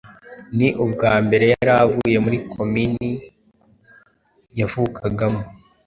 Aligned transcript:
Ni 0.57 0.67
ubwa 0.83 1.13
mbere 1.25 1.45
yari 1.53 1.71
avuye 1.83 2.17
muri 2.25 2.37
Komini 2.53 3.09
yavukagamo, 4.59 5.41